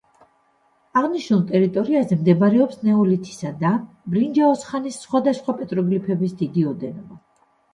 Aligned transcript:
აღნიშნულ 1.01 1.43
ტერიტორიაზე 1.51 2.17
მდებარეობს 2.21 2.81
ნეოლითისა 2.87 3.51
და 3.61 3.75
ბრინჯაოს 4.15 4.65
ხანის 4.71 4.99
სხვადასხვა 5.05 5.57
პეტროგლიფების 5.61 6.35
დიდი 6.41 6.67
ოდენობა. 6.73 7.23